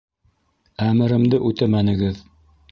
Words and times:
Әмеремде 0.87 1.43
үтәмәнегеҙ. 1.53 2.29